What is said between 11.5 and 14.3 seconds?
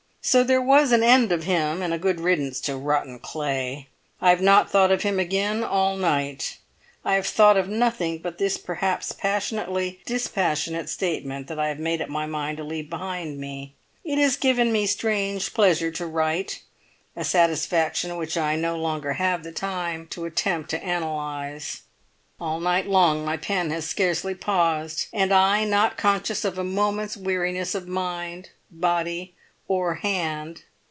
I have made up my mind to leave behind me. It